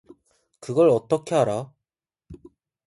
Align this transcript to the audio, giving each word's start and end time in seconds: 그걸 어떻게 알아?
그걸 0.59 0.89
어떻게 0.89 1.35
알아? 1.35 1.71